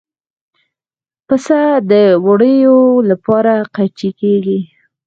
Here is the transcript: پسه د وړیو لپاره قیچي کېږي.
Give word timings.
پسه 1.27 1.61
د 1.91 1.93
وړیو 2.25 2.77
لپاره 3.09 3.53
قیچي 3.75 4.09
کېږي. 4.19 4.59